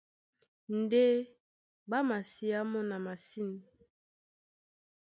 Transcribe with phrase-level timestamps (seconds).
[0.79, 1.03] Ndé
[1.89, 3.49] ɓá masiá mɔ́ na masîn.